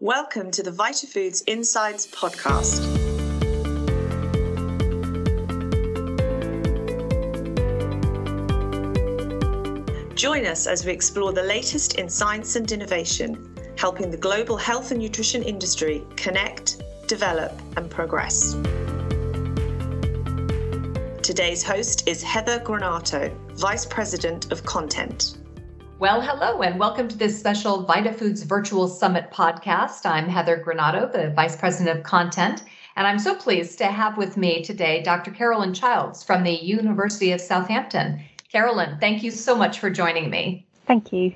Welcome 0.00 0.50
to 0.50 0.62
the 0.62 0.70
VitaFoods 0.70 1.42
Insights 1.46 2.06
podcast. 2.08 2.84
Join 10.14 10.44
us 10.44 10.66
as 10.66 10.84
we 10.84 10.92
explore 10.92 11.32
the 11.32 11.42
latest 11.42 11.94
in 11.94 12.10
science 12.10 12.56
and 12.56 12.70
innovation, 12.70 13.56
helping 13.78 14.10
the 14.10 14.18
global 14.18 14.58
health 14.58 14.90
and 14.90 15.00
nutrition 15.00 15.42
industry 15.42 16.04
connect, 16.14 16.82
develop, 17.06 17.58
and 17.78 17.90
progress. 17.90 18.52
Today's 21.22 21.62
host 21.62 22.06
is 22.06 22.22
Heather 22.22 22.60
Granato, 22.60 23.34
Vice 23.54 23.86
President 23.86 24.52
of 24.52 24.62
Content. 24.66 25.38
Well, 25.98 26.20
hello, 26.20 26.60
and 26.60 26.78
welcome 26.78 27.08
to 27.08 27.16
this 27.16 27.38
special 27.38 27.82
VitaFoods 27.86 28.44
Virtual 28.44 28.86
Summit 28.86 29.30
podcast. 29.30 30.04
I'm 30.04 30.28
Heather 30.28 30.62
Granato, 30.62 31.10
the 31.10 31.30
Vice 31.30 31.56
President 31.56 31.96
of 31.96 32.04
Content, 32.04 32.64
and 32.96 33.06
I'm 33.06 33.18
so 33.18 33.34
pleased 33.34 33.78
to 33.78 33.86
have 33.86 34.18
with 34.18 34.36
me 34.36 34.62
today 34.62 35.02
Dr. 35.02 35.30
Caroline 35.30 35.72
Childs 35.72 36.22
from 36.22 36.44
the 36.44 36.52
University 36.52 37.32
of 37.32 37.40
Southampton. 37.40 38.22
Caroline, 38.52 38.98
thank 39.00 39.22
you 39.22 39.30
so 39.30 39.56
much 39.56 39.78
for 39.78 39.88
joining 39.88 40.28
me. 40.28 40.66
Thank 40.86 41.14
you. 41.14 41.34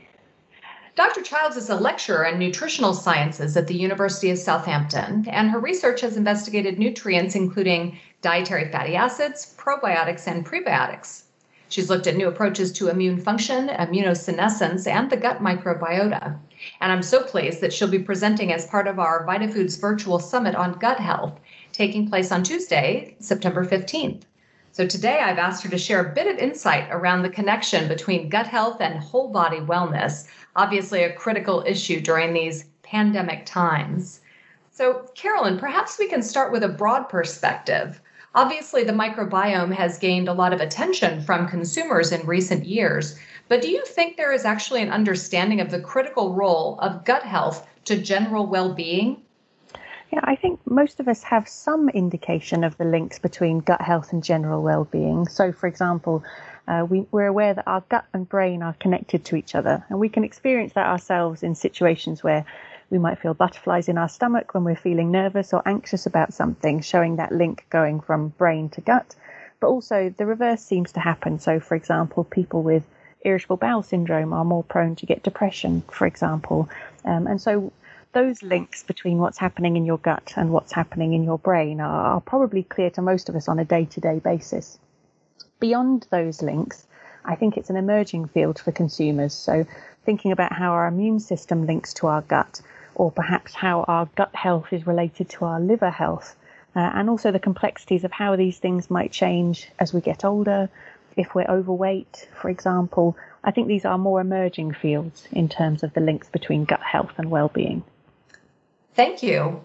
Dr. 0.95 1.23
Childs 1.23 1.57
is 1.57 1.71
a 1.71 1.75
lecturer 1.75 2.27
in 2.27 2.39
nutritional 2.39 2.93
sciences 2.93 3.57
at 3.57 3.67
the 3.67 3.79
University 3.79 4.29
of 4.29 4.37
Southampton, 4.37 5.27
and 5.31 5.51
her 5.51 5.59
research 5.59 6.03
has 6.03 6.19
investigated 6.19 6.79
nutrients 6.79 7.35
including 7.35 7.99
dietary 8.21 8.71
fatty 8.71 8.95
acids, 8.95 9.55
probiotics, 9.57 10.27
and 10.27 10.45
prebiotics. 10.45 11.23
She's 11.71 11.89
looked 11.89 12.09
at 12.09 12.17
new 12.17 12.27
approaches 12.27 12.73
to 12.73 12.89
immune 12.89 13.21
function, 13.21 13.69
immunosenescence, 13.69 14.89
and 14.89 15.09
the 15.09 15.17
gut 15.17 15.39
microbiota. 15.39 16.37
And 16.81 16.91
I'm 16.91 17.03
so 17.03 17.23
pleased 17.23 17.61
that 17.61 17.73
she'll 17.73 17.87
be 17.87 18.01
presenting 18.01 18.53
as 18.53 18.67
part 18.67 18.89
of 18.89 18.99
our 18.99 19.25
VitaFoods 19.25 19.81
virtual 19.81 20.19
summit 20.19 20.57
on 20.57 20.81
gut 20.81 20.99
health, 20.99 21.39
taking 21.73 22.11
place 22.11 22.33
on 22.33 22.43
Tuesday, 22.43 23.15
September 23.21 23.65
15th. 23.65 24.23
So 24.73 24.85
today 24.85 25.21
I've 25.21 25.39
asked 25.39 25.63
her 25.63 25.69
to 25.69 25.79
share 25.79 26.05
a 26.05 26.13
bit 26.13 26.27
of 26.27 26.39
insight 26.39 26.89
around 26.91 27.23
the 27.23 27.31
connection 27.31 27.87
between 27.87 28.29
gut 28.29 28.49
health 28.49 28.81
and 28.81 28.99
whole 28.99 29.29
body 29.29 29.59
wellness, 29.59 30.27
obviously 30.57 31.05
a 31.05 31.13
critical 31.13 31.63
issue 31.65 32.01
during 32.01 32.35
these 32.35 32.65
pandemic 32.83 33.47
times. 33.47 34.23
So, 34.73 35.09
Caroline, 35.15 35.59
perhaps 35.59 36.01
we 36.01 36.09
can 36.09 36.23
start 36.23 36.51
with 36.51 36.65
a 36.65 36.69
broad 36.69 37.09
perspective. 37.09 38.01
Obviously, 38.35 38.85
the 38.85 38.93
microbiome 38.93 39.75
has 39.75 39.99
gained 39.99 40.29
a 40.29 40.33
lot 40.33 40.53
of 40.53 40.61
attention 40.61 41.21
from 41.21 41.49
consumers 41.49 42.13
in 42.13 42.25
recent 42.25 42.65
years, 42.65 43.19
but 43.49 43.61
do 43.61 43.69
you 43.69 43.85
think 43.85 44.17
there 44.17 44.33
is 44.33 44.45
actually 44.45 44.83
an 44.83 44.93
understanding 44.93 45.61
of 45.61 45.73
the 45.73 45.81
critical 45.81 46.33
role 46.33 46.79
of 46.79 47.05
gut 47.05 47.25
health 47.25 47.67
to 47.87 48.01
general 48.01 48.47
well 48.47 48.73
being? 48.73 49.21
Yeah, 50.13 50.21
I 50.23 50.37
think 50.37 50.61
most 50.65 51.01
of 51.01 51.09
us 51.09 51.25
have 51.25 51.49
some 51.49 51.89
indication 51.89 52.63
of 52.63 52.77
the 52.79 52.85
links 52.85 53.19
between 53.19 53.59
gut 53.59 53.81
health 53.81 54.13
and 54.13 54.23
general 54.23 54.63
well 54.63 54.85
being. 54.85 55.27
So, 55.27 55.51
for 55.51 55.67
example, 55.67 56.23
uh, 56.69 56.87
we, 56.89 57.07
we're 57.11 57.27
aware 57.27 57.55
that 57.55 57.67
our 57.67 57.81
gut 57.89 58.05
and 58.13 58.29
brain 58.29 58.63
are 58.63 58.75
connected 58.75 59.25
to 59.25 59.37
each 59.37 59.57
other, 59.57 59.85
and 59.89 59.99
we 59.99 60.09
can 60.09 60.23
experience 60.23 60.73
that 60.75 60.87
ourselves 60.87 61.43
in 61.43 61.57
situations 61.57 62.23
where 62.23 62.45
we 62.91 62.99
might 62.99 63.19
feel 63.19 63.35
butterflies 63.35 63.89
in 63.89 63.97
our 63.97 64.09
stomach 64.09 64.53
when 64.53 64.65
we're 64.65 64.77
feeling 64.77 65.11
nervous 65.13 65.53
or 65.53 65.63
anxious 65.67 66.07
about 66.07 66.35
something, 66.35 66.81
showing 66.81 67.17
that 67.17 67.33
link 67.33 67.65
going 67.71 68.01
from 68.01 68.29
brain 68.31 68.69
to 68.71 68.81
gut. 68.81 69.15
But 69.61 69.69
also, 69.69 70.13
the 70.17 70.27
reverse 70.27 70.63
seems 70.63 70.93
to 70.93 71.01
happen. 71.01 71.39
So, 71.39 71.61
for 71.61 71.77
example, 71.77 72.25
people 72.25 72.63
with 72.63 72.83
irritable 73.23 73.59
bowel 73.59 73.83
syndrome 73.83 74.33
are 74.33 74.45
more 74.45 74.65
prone 74.65 74.97
to 74.97 75.07
get 75.07 75.23
depression, 75.23 75.83
for 75.91 76.07
example. 76.07 76.69
Um, 77.05 77.27
and 77.27 77.41
so, 77.41 77.73
those 78.13 78.43
links 78.43 78.83
between 78.83 79.19
what's 79.19 79.39
happening 79.39 79.77
in 79.77 79.85
your 79.85 79.99
gut 79.99 80.33
and 80.37 80.51
what's 80.51 80.73
happening 80.73 81.13
in 81.13 81.23
your 81.23 81.39
brain 81.39 81.81
are, 81.81 82.15
are 82.15 82.21
probably 82.21 82.65
clear 82.65 82.91
to 82.91 83.03
most 83.03 83.29
of 83.29 83.37
us 83.37 83.47
on 83.47 83.61
a 83.61 83.65
day 83.65 83.85
to 83.85 84.01
day 84.01 84.19
basis. 84.19 84.79
Beyond 85.61 86.09
those 86.11 86.43
links, 86.43 86.87
I 87.25 87.37
think 87.37 87.57
it's 87.57 87.71
an 87.71 87.77
emerging 87.77 88.27
field 88.29 88.59
for 88.59 88.73
consumers. 88.73 89.35
So, 89.35 89.65
thinking 90.05 90.33
about 90.33 90.55
how 90.55 90.73
our 90.73 90.89
immune 90.89 91.21
system 91.21 91.67
links 91.67 91.95
to 91.95 92.09
our 92.09 92.23
gut 92.23 92.63
or 92.95 93.11
perhaps 93.11 93.55
how 93.55 93.85
our 93.85 94.07
gut 94.17 94.35
health 94.35 94.73
is 94.73 94.87
related 94.87 95.29
to 95.31 95.45
our 95.45 95.61
liver 95.61 95.91
health, 95.91 96.37
uh, 96.77 96.79
and 96.95 97.11
also 97.11 97.31
the 97.31 97.39
complexities 97.39 98.05
of 98.05 98.13
how 98.13 98.37
these 98.37 98.59
things 98.59 98.91
might 98.91 99.13
change 99.13 99.69
as 99.79 99.93
we 99.93 100.01
get 100.01 100.25
older, 100.25 100.69
if 101.17 101.35
we're 101.35 101.49
overweight, 101.49 102.29
for 102.41 102.49
example. 102.49 103.17
I 103.43 103.51
think 103.51 103.69
these 103.69 103.85
are 103.85 103.99
more 103.99 104.21
emerging 104.21 104.75
fields 104.75 105.27
in 105.33 105.49
terms 105.49 105.83
of 105.83 105.93
the 105.95 106.01
links 106.01 106.29
between 106.29 106.65
gut 106.65 106.83
health 106.83 107.13
and 107.17 107.31
well-being. 107.31 107.83
Thank 108.95 109.23
you. 109.23 109.63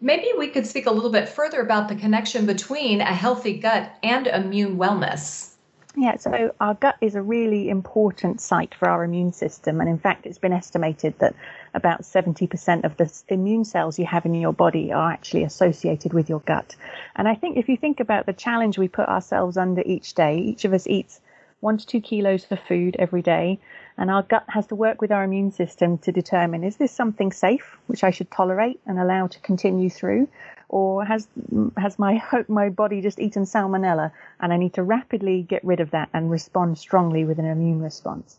Maybe 0.00 0.32
we 0.36 0.48
could 0.48 0.66
speak 0.66 0.86
a 0.86 0.90
little 0.90 1.10
bit 1.10 1.28
further 1.28 1.60
about 1.60 1.88
the 1.88 1.94
connection 1.94 2.44
between 2.44 3.00
a 3.00 3.14
healthy 3.14 3.58
gut 3.58 3.90
and 4.02 4.26
immune 4.26 4.76
wellness. 4.76 5.53
Yeah, 5.96 6.16
so 6.16 6.52
our 6.58 6.74
gut 6.74 6.96
is 7.00 7.14
a 7.14 7.22
really 7.22 7.68
important 7.68 8.40
site 8.40 8.74
for 8.74 8.88
our 8.88 9.04
immune 9.04 9.32
system. 9.32 9.80
And 9.80 9.88
in 9.88 9.98
fact, 9.98 10.26
it's 10.26 10.38
been 10.38 10.52
estimated 10.52 11.16
that 11.20 11.36
about 11.72 12.02
70% 12.02 12.82
of 12.82 12.96
the 12.96 13.08
immune 13.28 13.64
cells 13.64 13.96
you 13.96 14.06
have 14.06 14.26
in 14.26 14.34
your 14.34 14.52
body 14.52 14.92
are 14.92 15.12
actually 15.12 15.44
associated 15.44 16.12
with 16.12 16.28
your 16.28 16.40
gut. 16.40 16.74
And 17.14 17.28
I 17.28 17.36
think 17.36 17.56
if 17.56 17.68
you 17.68 17.76
think 17.76 18.00
about 18.00 18.26
the 18.26 18.32
challenge 18.32 18.76
we 18.76 18.88
put 18.88 19.08
ourselves 19.08 19.56
under 19.56 19.82
each 19.86 20.14
day, 20.14 20.36
each 20.38 20.64
of 20.64 20.72
us 20.72 20.88
eats 20.88 21.20
one 21.60 21.78
to 21.78 21.86
two 21.86 22.00
kilos 22.00 22.46
of 22.50 22.58
food 22.58 22.96
every 22.98 23.22
day. 23.22 23.60
And 23.96 24.10
our 24.10 24.22
gut 24.22 24.44
has 24.48 24.66
to 24.68 24.74
work 24.74 25.00
with 25.00 25.12
our 25.12 25.24
immune 25.24 25.52
system 25.52 25.98
to 25.98 26.12
determine 26.12 26.64
is 26.64 26.76
this 26.76 26.92
something 26.92 27.30
safe, 27.32 27.76
which 27.86 28.02
I 28.02 28.10
should 28.10 28.30
tolerate 28.30 28.80
and 28.86 28.98
allow 28.98 29.28
to 29.28 29.40
continue 29.40 29.90
through? 29.90 30.28
or 30.74 31.04
has 31.04 31.28
has 31.76 31.98
my 31.98 32.22
my 32.48 32.68
body 32.68 33.00
just 33.00 33.20
eaten 33.20 33.44
salmonella 33.44 34.10
and 34.40 34.52
I 34.52 34.56
need 34.56 34.74
to 34.74 34.82
rapidly 34.82 35.42
get 35.42 35.64
rid 35.64 35.80
of 35.80 35.92
that 35.92 36.08
and 36.12 36.30
respond 36.30 36.78
strongly 36.78 37.24
with 37.24 37.38
an 37.38 37.44
immune 37.44 37.80
response. 37.80 38.38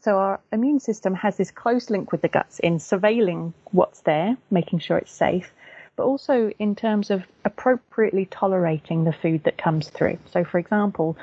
So 0.00 0.18
our 0.18 0.40
immune 0.52 0.80
system 0.80 1.14
has 1.14 1.36
this 1.36 1.50
close 1.50 1.90
link 1.90 2.12
with 2.12 2.22
the 2.22 2.28
guts 2.28 2.58
in 2.58 2.78
surveilling 2.78 3.52
what's 3.70 4.00
there, 4.00 4.36
making 4.50 4.78
sure 4.78 4.96
it's 4.96 5.12
safe, 5.12 5.52
but 6.00 6.06
also 6.06 6.50
in 6.58 6.74
terms 6.74 7.10
of 7.10 7.24
appropriately 7.44 8.24
tolerating 8.24 9.04
the 9.04 9.12
food 9.12 9.44
that 9.44 9.58
comes 9.58 9.90
through. 9.90 10.16
So 10.32 10.44
for 10.44 10.58
example, 10.58 11.14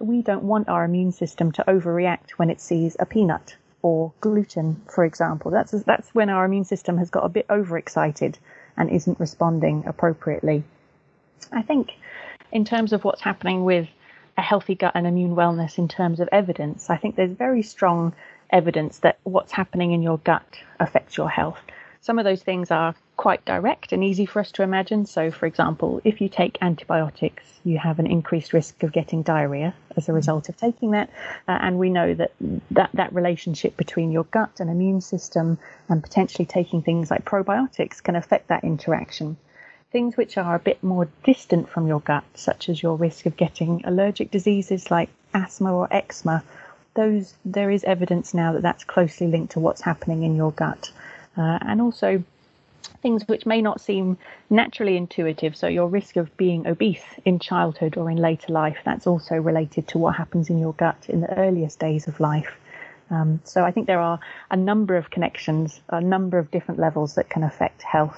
we 0.00 0.22
don't 0.22 0.42
want 0.42 0.68
our 0.68 0.84
immune 0.84 1.12
system 1.12 1.52
to 1.52 1.62
overreact 1.68 2.30
when 2.30 2.50
it 2.50 2.60
sees 2.60 2.96
a 2.98 3.06
peanut 3.06 3.54
or 3.82 4.12
gluten, 4.20 4.82
for 4.92 5.04
example. 5.04 5.52
That's 5.52 5.70
that's 5.84 6.12
when 6.16 6.30
our 6.30 6.44
immune 6.44 6.64
system 6.64 6.98
has 6.98 7.10
got 7.10 7.24
a 7.24 7.28
bit 7.28 7.46
overexcited 7.48 8.36
and 8.76 8.90
isn't 8.90 9.20
responding 9.20 9.84
appropriately. 9.86 10.64
I 11.52 11.62
think, 11.62 11.92
in 12.50 12.64
terms 12.64 12.92
of 12.92 13.04
what's 13.04 13.20
happening 13.20 13.62
with 13.62 13.86
a 14.36 14.42
healthy 14.42 14.74
gut 14.74 14.96
and 14.96 15.06
immune 15.06 15.36
wellness 15.36 15.78
in 15.78 15.86
terms 15.86 16.18
of 16.18 16.28
evidence, 16.32 16.90
I 16.90 16.96
think 16.96 17.14
there's 17.14 17.30
very 17.30 17.62
strong 17.62 18.12
evidence 18.50 18.98
that 18.98 19.20
what's 19.22 19.52
happening 19.52 19.92
in 19.92 20.02
your 20.02 20.18
gut 20.18 20.58
affects 20.80 21.16
your 21.16 21.30
health. 21.30 21.60
Some 22.00 22.18
of 22.18 22.24
those 22.24 22.42
things 22.42 22.72
are 22.72 22.96
quite 23.24 23.44
direct 23.46 23.94
and 23.94 24.04
easy 24.04 24.26
for 24.26 24.40
us 24.40 24.52
to 24.52 24.62
imagine. 24.62 25.06
So, 25.06 25.30
for 25.30 25.46
example, 25.46 25.98
if 26.04 26.20
you 26.20 26.28
take 26.28 26.58
antibiotics, 26.60 27.42
you 27.64 27.78
have 27.78 27.98
an 27.98 28.06
increased 28.06 28.52
risk 28.52 28.82
of 28.82 28.92
getting 28.92 29.22
diarrhea 29.22 29.72
as 29.96 30.10
a 30.10 30.12
result 30.12 30.50
of 30.50 30.58
taking 30.58 30.90
that. 30.90 31.08
Uh, 31.48 31.56
and 31.58 31.78
we 31.78 31.88
know 31.88 32.12
that, 32.12 32.32
that 32.72 32.90
that 32.92 33.14
relationship 33.14 33.78
between 33.78 34.12
your 34.12 34.24
gut 34.24 34.60
and 34.60 34.68
immune 34.68 35.00
system 35.00 35.58
and 35.88 36.02
potentially 36.02 36.44
taking 36.44 36.82
things 36.82 37.10
like 37.10 37.24
probiotics 37.24 38.02
can 38.02 38.14
affect 38.14 38.48
that 38.48 38.62
interaction. 38.62 39.38
Things 39.90 40.18
which 40.18 40.36
are 40.36 40.54
a 40.54 40.66
bit 40.68 40.84
more 40.84 41.08
distant 41.22 41.70
from 41.70 41.86
your 41.86 42.00
gut, 42.00 42.24
such 42.34 42.68
as 42.68 42.82
your 42.82 42.98
risk 42.98 43.24
of 43.24 43.38
getting 43.38 43.86
allergic 43.86 44.32
diseases 44.32 44.90
like 44.90 45.08
asthma 45.32 45.74
or 45.74 45.88
eczema, 45.90 46.44
those 46.92 47.32
there 47.42 47.70
is 47.70 47.84
evidence 47.84 48.34
now 48.34 48.52
that 48.52 48.60
that's 48.60 48.84
closely 48.84 49.28
linked 49.28 49.52
to 49.52 49.60
what's 49.60 49.80
happening 49.80 50.24
in 50.24 50.36
your 50.36 50.52
gut. 50.52 50.92
Uh, 51.38 51.58
and 51.62 51.80
also 51.80 52.22
things 53.04 53.28
which 53.28 53.44
may 53.44 53.60
not 53.60 53.82
seem 53.82 54.16
naturally 54.48 54.96
intuitive. 54.96 55.54
So, 55.54 55.68
your 55.68 55.88
risk 55.88 56.16
of 56.16 56.34
being 56.38 56.66
obese 56.66 57.04
in 57.26 57.38
childhood 57.38 57.98
or 57.98 58.10
in 58.10 58.16
later 58.16 58.50
life, 58.50 58.78
that's 58.82 59.06
also 59.06 59.34
related 59.36 59.86
to 59.88 59.98
what 59.98 60.16
happens 60.16 60.48
in 60.48 60.58
your 60.58 60.72
gut 60.72 61.04
in 61.08 61.20
the 61.20 61.38
earliest 61.38 61.78
days 61.78 62.08
of 62.08 62.18
life. 62.18 62.52
Um, 63.10 63.40
so, 63.44 63.62
I 63.62 63.70
think 63.70 63.86
there 63.86 64.00
are 64.00 64.18
a 64.50 64.56
number 64.56 64.96
of 64.96 65.10
connections, 65.10 65.82
a 65.90 66.00
number 66.00 66.38
of 66.38 66.50
different 66.50 66.80
levels 66.80 67.14
that 67.16 67.28
can 67.28 67.44
affect 67.44 67.82
health. 67.82 68.16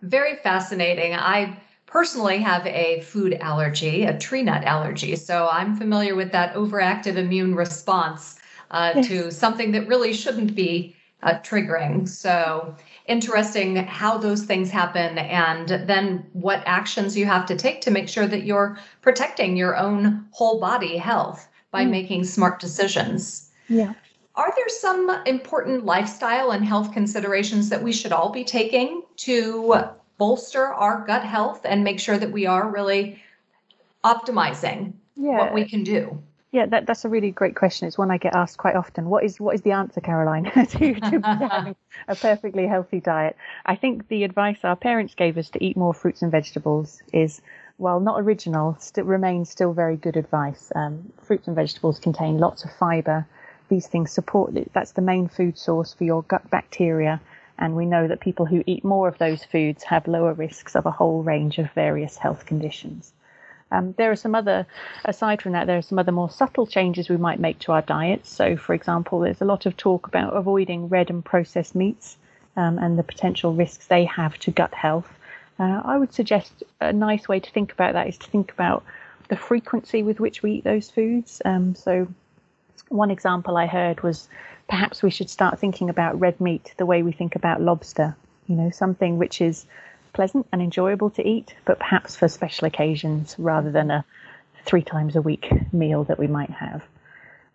Very 0.00 0.36
fascinating. 0.36 1.14
I 1.14 1.60
personally 1.84 2.38
have 2.38 2.66
a 2.66 3.02
food 3.02 3.34
allergy, 3.34 4.04
a 4.04 4.18
tree 4.18 4.42
nut 4.42 4.64
allergy. 4.64 5.16
So, 5.16 5.48
I'm 5.52 5.76
familiar 5.76 6.14
with 6.14 6.32
that 6.32 6.54
overactive 6.54 7.16
immune 7.16 7.54
response 7.54 8.40
uh, 8.70 8.92
yes. 8.96 9.08
to 9.08 9.30
something 9.30 9.72
that 9.72 9.86
really 9.86 10.14
shouldn't 10.14 10.54
be 10.54 10.96
uh, 11.22 11.34
triggering. 11.40 12.08
So, 12.08 12.74
interesting 13.06 13.76
how 13.76 14.18
those 14.18 14.44
things 14.44 14.70
happen 14.70 15.18
and 15.18 15.68
then 15.88 16.26
what 16.32 16.62
actions 16.66 17.16
you 17.16 17.26
have 17.26 17.46
to 17.46 17.56
take 17.56 17.80
to 17.82 17.90
make 17.90 18.08
sure 18.08 18.26
that 18.26 18.44
you're 18.44 18.78
protecting 19.02 19.56
your 19.56 19.76
own 19.76 20.26
whole 20.30 20.60
body 20.60 20.96
health 20.96 21.48
by 21.70 21.84
mm. 21.84 21.90
making 21.90 22.24
smart 22.24 22.60
decisions. 22.60 23.50
Yeah. 23.70 23.92
are 24.34 24.50
there 24.56 24.68
some 24.70 25.10
important 25.26 25.84
lifestyle 25.84 26.52
and 26.52 26.64
health 26.64 26.92
considerations 26.94 27.68
that 27.68 27.82
we 27.82 27.92
should 27.92 28.12
all 28.12 28.30
be 28.30 28.44
taking 28.44 29.02
to 29.16 29.74
bolster 30.16 30.66
our 30.66 31.04
gut 31.06 31.22
health 31.22 31.60
and 31.64 31.84
make 31.84 32.00
sure 32.00 32.16
that 32.16 32.32
we 32.32 32.46
are 32.46 32.70
really 32.70 33.22
optimizing 34.04 34.94
yeah. 35.16 35.38
what 35.38 35.52
we 35.52 35.64
can 35.68 35.84
do? 35.84 36.22
Yeah, 36.50 36.64
that, 36.66 36.86
that's 36.86 37.04
a 37.04 37.10
really 37.10 37.30
great 37.30 37.54
question. 37.56 37.88
It's 37.88 37.98
one 37.98 38.10
I 38.10 38.16
get 38.16 38.34
asked 38.34 38.56
quite 38.56 38.74
often. 38.74 39.10
What 39.10 39.22
is 39.22 39.38
what 39.38 39.54
is 39.54 39.60
the 39.60 39.72
answer, 39.72 40.00
Caroline, 40.00 40.44
to, 40.54 40.64
to 40.94 41.20
having 41.50 41.76
a 42.08 42.16
perfectly 42.16 42.66
healthy 42.66 43.00
diet? 43.00 43.36
I 43.66 43.76
think 43.76 44.08
the 44.08 44.24
advice 44.24 44.60
our 44.64 44.76
parents 44.76 45.14
gave 45.14 45.36
us 45.36 45.50
to 45.50 45.62
eat 45.62 45.76
more 45.76 45.92
fruits 45.92 46.22
and 46.22 46.32
vegetables 46.32 47.02
is, 47.12 47.42
while 47.76 48.00
not 48.00 48.20
original, 48.20 48.76
still 48.80 49.04
remains 49.04 49.50
still 49.50 49.74
very 49.74 49.96
good 49.96 50.16
advice. 50.16 50.72
Um, 50.74 51.12
fruits 51.22 51.48
and 51.48 51.56
vegetables 51.56 51.98
contain 51.98 52.38
lots 52.38 52.64
of 52.64 52.72
fibre. 52.72 53.26
These 53.68 53.88
things 53.88 54.10
support 54.10 54.56
that's 54.72 54.92
the 54.92 55.02
main 55.02 55.28
food 55.28 55.58
source 55.58 55.92
for 55.92 56.04
your 56.04 56.22
gut 56.22 56.48
bacteria, 56.48 57.20
and 57.58 57.76
we 57.76 57.84
know 57.84 58.08
that 58.08 58.20
people 58.20 58.46
who 58.46 58.64
eat 58.66 58.84
more 58.84 59.06
of 59.06 59.18
those 59.18 59.44
foods 59.44 59.82
have 59.82 60.08
lower 60.08 60.32
risks 60.32 60.74
of 60.74 60.86
a 60.86 60.90
whole 60.92 61.22
range 61.22 61.58
of 61.58 61.70
various 61.72 62.16
health 62.16 62.46
conditions. 62.46 63.12
Um, 63.70 63.94
there 63.98 64.10
are 64.10 64.16
some 64.16 64.34
other, 64.34 64.66
aside 65.04 65.42
from 65.42 65.52
that, 65.52 65.66
there 65.66 65.78
are 65.78 65.82
some 65.82 65.98
other 65.98 66.12
more 66.12 66.30
subtle 66.30 66.66
changes 66.66 67.08
we 67.08 67.16
might 67.16 67.38
make 67.38 67.58
to 67.60 67.72
our 67.72 67.82
diets. 67.82 68.30
So, 68.30 68.56
for 68.56 68.74
example, 68.74 69.20
there's 69.20 69.42
a 69.42 69.44
lot 69.44 69.66
of 69.66 69.76
talk 69.76 70.06
about 70.06 70.34
avoiding 70.34 70.88
red 70.88 71.10
and 71.10 71.24
processed 71.24 71.74
meats 71.74 72.16
um, 72.56 72.78
and 72.78 72.98
the 72.98 73.02
potential 73.02 73.52
risks 73.52 73.86
they 73.86 74.04
have 74.04 74.38
to 74.40 74.50
gut 74.50 74.74
health. 74.74 75.12
Uh, 75.58 75.82
I 75.84 75.98
would 75.98 76.12
suggest 76.12 76.62
a 76.80 76.92
nice 76.92 77.28
way 77.28 77.40
to 77.40 77.50
think 77.50 77.72
about 77.72 77.94
that 77.94 78.08
is 78.08 78.18
to 78.18 78.30
think 78.30 78.52
about 78.52 78.84
the 79.28 79.36
frequency 79.36 80.02
with 80.02 80.20
which 80.20 80.42
we 80.42 80.52
eat 80.52 80.64
those 80.64 80.90
foods. 80.90 81.42
Um, 81.44 81.74
so, 81.74 82.08
one 82.88 83.10
example 83.10 83.56
I 83.56 83.66
heard 83.66 84.02
was 84.02 84.28
perhaps 84.68 85.02
we 85.02 85.10
should 85.10 85.28
start 85.28 85.58
thinking 85.58 85.90
about 85.90 86.18
red 86.18 86.40
meat 86.40 86.72
the 86.78 86.86
way 86.86 87.02
we 87.02 87.12
think 87.12 87.34
about 87.34 87.60
lobster. 87.60 88.16
You 88.46 88.56
know, 88.56 88.70
something 88.70 89.18
which 89.18 89.42
is 89.42 89.66
pleasant 90.18 90.48
and 90.50 90.60
enjoyable 90.60 91.10
to 91.10 91.24
eat, 91.24 91.54
but 91.64 91.78
perhaps 91.78 92.16
for 92.16 92.26
special 92.26 92.66
occasions 92.66 93.36
rather 93.38 93.70
than 93.70 93.88
a 93.88 94.04
three 94.64 94.82
times 94.82 95.14
a 95.14 95.22
week 95.22 95.48
meal 95.72 96.02
that 96.02 96.18
we 96.18 96.26
might 96.26 96.50
have. 96.50 96.82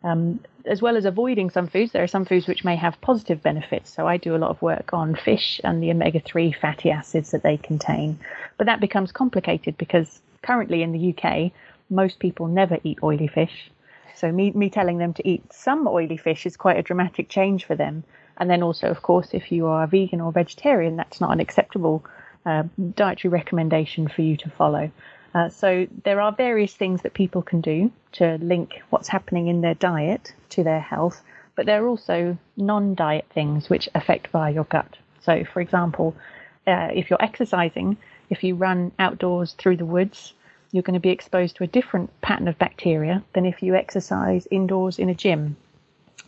Um, 0.01 0.39
as 0.63 0.81
well 0.81 0.95
as 0.95 1.03
avoiding 1.03 1.49
some 1.49 1.67
foods, 1.67 1.91
there 1.91 2.03
are 2.03 2.13
some 2.15 2.23
foods 2.23 2.47
which 2.47 2.63
may 2.63 2.77
have 2.77 3.01
positive 3.01 3.43
benefits. 3.43 3.93
So 3.93 4.07
I 4.07 4.15
do 4.15 4.33
a 4.33 4.37
lot 4.37 4.49
of 4.49 4.61
work 4.61 4.93
on 4.93 5.13
fish 5.13 5.59
and 5.65 5.83
the 5.83 5.91
omega 5.91 6.21
3 6.21 6.53
fatty 6.53 6.89
acids 6.89 7.31
that 7.31 7.43
they 7.43 7.57
contain. 7.57 8.17
But 8.57 8.67
that 8.67 8.79
becomes 8.79 9.11
complicated 9.11 9.77
because 9.77 10.21
currently 10.41 10.83
in 10.83 10.93
the 10.93 11.13
UK, 11.13 11.51
most 11.89 12.19
people 12.19 12.47
never 12.47 12.77
eat 12.85 12.99
oily 13.03 13.27
fish. 13.27 13.69
So 14.15 14.31
me, 14.31 14.51
me 14.51 14.69
telling 14.69 14.99
them 14.99 15.13
to 15.15 15.27
eat 15.27 15.51
some 15.51 15.85
oily 15.85 16.15
fish 16.15 16.45
is 16.45 16.55
quite 16.55 16.77
a 16.77 16.81
dramatic 16.89 17.27
change 17.27 17.65
for 17.65 17.75
them. 17.75 18.05
And 18.37 18.49
then 18.49 18.63
also, 18.63 18.87
of 18.87 19.01
course, 19.01 19.33
if 19.33 19.51
you 19.51 19.67
are 19.67 19.85
vegan 19.85 20.21
or 20.21 20.31
vegetarian, 20.31 20.95
that's 20.95 21.19
not 21.19 21.33
an 21.33 21.41
acceptable 21.41 22.05
uh, 22.45 22.63
dietary 22.95 23.31
recommendation 23.31 24.07
for 24.07 24.21
you 24.21 24.37
to 24.37 24.49
follow. 24.49 24.91
Uh, 25.33 25.49
so 25.49 25.87
there 26.03 26.21
are 26.21 26.31
various 26.31 26.73
things 26.75 27.01
that 27.01 27.13
people 27.13 27.41
can 27.41 27.61
do 27.61 27.91
to 28.11 28.37
link 28.41 28.81
what's 28.91 29.07
happening 29.07 29.47
in 29.47 29.61
their 29.61 29.73
diet 29.73 30.33
to 30.49 30.63
their 30.63 30.79
health, 30.79 31.21
but 31.55 31.65
there 31.65 31.83
are 31.83 31.87
also 31.87 32.37
non-diet 32.55 33.25
things 33.33 33.69
which 33.69 33.89
affect 33.95 34.27
via 34.27 34.53
your 34.53 34.65
gut. 34.65 34.97
So, 35.21 35.43
for 35.45 35.61
example, 35.61 36.15
uh, 36.67 36.89
if 36.93 37.09
you're 37.09 37.21
exercising, 37.21 37.97
if 38.29 38.43
you 38.43 38.55
run 38.55 38.91
outdoors 38.99 39.53
through 39.53 39.77
the 39.77 39.85
woods, 39.85 40.33
you're 40.71 40.83
going 40.83 40.93
to 40.95 40.99
be 40.99 41.09
exposed 41.09 41.55
to 41.55 41.63
a 41.63 41.67
different 41.67 42.09
pattern 42.21 42.47
of 42.47 42.57
bacteria 42.57 43.23
than 43.33 43.45
if 43.45 43.61
you 43.61 43.75
exercise 43.75 44.47
indoors 44.51 44.99
in 44.99 45.09
a 45.09 45.15
gym. 45.15 45.55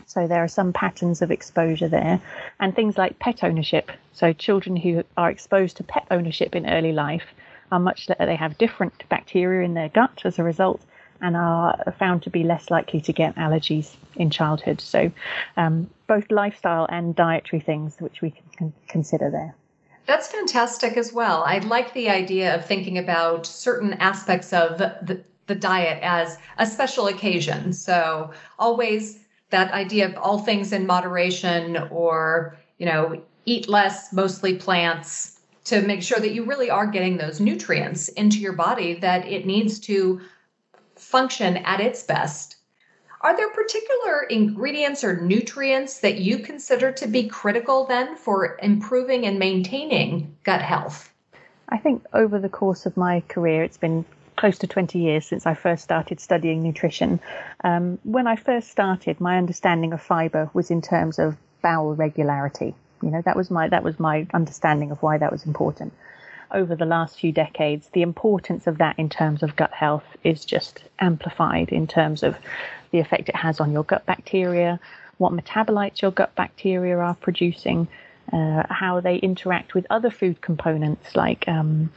So 0.05 0.27
there 0.27 0.43
are 0.43 0.47
some 0.47 0.71
patterns 0.73 1.21
of 1.21 1.31
exposure 1.31 1.87
there, 1.87 2.21
and 2.59 2.75
things 2.75 2.97
like 2.97 3.19
pet 3.19 3.43
ownership. 3.43 3.91
So 4.13 4.33
children 4.33 4.75
who 4.75 5.03
are 5.17 5.29
exposed 5.29 5.77
to 5.77 5.83
pet 5.83 6.05
ownership 6.11 6.55
in 6.55 6.69
early 6.69 6.91
life 6.91 7.25
are 7.71 7.79
much 7.79 8.07
they 8.07 8.35
have 8.35 8.57
different 8.57 9.07
bacteria 9.09 9.65
in 9.65 9.73
their 9.73 9.89
gut 9.89 10.21
as 10.23 10.39
a 10.39 10.43
result, 10.43 10.81
and 11.21 11.35
are 11.35 11.93
found 11.97 12.23
to 12.23 12.29
be 12.29 12.43
less 12.43 12.69
likely 12.69 13.01
to 13.01 13.13
get 13.13 13.35
allergies 13.35 13.95
in 14.15 14.29
childhood. 14.29 14.81
So 14.81 15.11
um, 15.57 15.89
both 16.07 16.29
lifestyle 16.29 16.85
and 16.89 17.15
dietary 17.15 17.61
things 17.61 17.95
which 17.99 18.21
we 18.21 18.33
can 18.57 18.73
consider 18.87 19.29
there. 19.31 19.55
That's 20.05 20.27
fantastic 20.27 20.97
as 20.97 21.11
well. 21.13 21.43
I 21.43 21.57
like 21.59 21.93
the 21.93 22.09
idea 22.09 22.53
of 22.55 22.65
thinking 22.65 22.97
about 22.97 23.47
certain 23.47 23.93
aspects 23.93 24.53
of 24.53 24.77
the, 24.77 25.23
the 25.47 25.55
diet 25.55 25.99
as 26.03 26.37
a 26.59 26.65
special 26.65 27.07
occasion. 27.07 27.73
So 27.73 28.31
always 28.59 29.24
that 29.55 29.71
idea 29.71 30.05
of 30.05 30.17
all 30.17 30.39
things 30.39 30.73
in 30.73 30.85
moderation 30.85 31.77
or, 31.89 32.57
you 32.77 32.85
know, 32.85 33.21
eat 33.45 33.69
less, 33.69 34.11
mostly 34.11 34.57
plants 34.57 35.39
to 35.63 35.81
make 35.81 36.03
sure 36.03 36.19
that 36.19 36.33
you 36.33 36.43
really 36.43 36.69
are 36.69 36.85
getting 36.85 37.15
those 37.15 37.39
nutrients 37.39 38.09
into 38.09 38.37
your 38.37 38.51
body 38.51 38.95
that 38.95 39.25
it 39.25 39.45
needs 39.45 39.79
to 39.79 40.19
function 40.97 41.55
at 41.57 41.79
its 41.79 42.03
best. 42.03 42.57
Are 43.21 43.35
there 43.35 43.49
particular 43.49 44.23
ingredients 44.23 45.05
or 45.05 45.21
nutrients 45.21 46.01
that 46.01 46.17
you 46.17 46.39
consider 46.39 46.91
to 46.91 47.07
be 47.07 47.29
critical 47.29 47.85
then 47.85 48.17
for 48.17 48.57
improving 48.61 49.25
and 49.25 49.39
maintaining 49.39 50.35
gut 50.43 50.61
health? 50.61 51.13
I 51.69 51.77
think 51.77 52.05
over 52.11 52.39
the 52.39 52.49
course 52.49 52.85
of 52.85 52.97
my 52.97 53.23
career, 53.29 53.63
it's 53.63 53.77
been 53.77 54.03
close 54.35 54.57
to 54.59 54.67
20 54.67 54.99
years 54.99 55.25
since 55.25 55.45
I 55.45 55.53
first 55.53 55.83
started 55.83 56.19
studying 56.19 56.63
nutrition. 56.63 57.19
Um, 57.63 57.99
when 58.03 58.27
I 58.27 58.35
first 58.35 58.69
started, 58.69 59.19
my 59.19 59.37
understanding 59.37 59.93
of 59.93 60.01
fiber 60.01 60.49
was 60.53 60.71
in 60.71 60.81
terms 60.81 61.19
of 61.19 61.37
bowel 61.61 61.95
regularity. 61.95 62.75
You 63.01 63.09
know, 63.09 63.21
that 63.21 63.35
was 63.35 63.51
my 63.51 63.67
that 63.69 63.83
was 63.83 63.99
my 63.99 64.27
understanding 64.33 64.91
of 64.91 65.01
why 65.01 65.17
that 65.17 65.31
was 65.31 65.45
important. 65.45 65.93
Over 66.51 66.75
the 66.75 66.85
last 66.85 67.19
few 67.19 67.31
decades, 67.31 67.89
the 67.93 68.01
importance 68.01 68.67
of 68.67 68.77
that 68.77 68.97
in 68.99 69.09
terms 69.09 69.43
of 69.43 69.55
gut 69.55 69.73
health 69.73 70.05
is 70.23 70.45
just 70.45 70.83
amplified 70.99 71.69
in 71.69 71.87
terms 71.87 72.23
of 72.23 72.37
the 72.91 72.99
effect 72.99 73.29
it 73.29 73.35
has 73.35 73.59
on 73.59 73.71
your 73.71 73.83
gut 73.83 74.05
bacteria, 74.05 74.79
what 75.17 75.33
metabolites 75.33 76.01
your 76.01 76.11
gut 76.11 76.33
bacteria 76.35 76.97
are 76.97 77.15
producing, 77.15 77.87
uh, 78.31 78.63
how 78.69 78.99
they 78.99 79.17
interact 79.17 79.73
with 79.73 79.85
other 79.89 80.09
food 80.09 80.39
components 80.41 81.15
like 81.15 81.47
um, 81.47 81.91